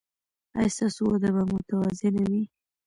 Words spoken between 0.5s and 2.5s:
ایا ستاسو وده به متوازنه وي؟